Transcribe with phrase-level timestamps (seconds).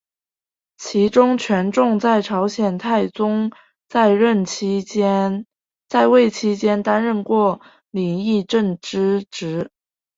[0.77, 3.51] 其中权仲和在朝鲜太宗
[3.87, 4.43] 在位
[6.31, 9.69] 期间担任过领议政之职。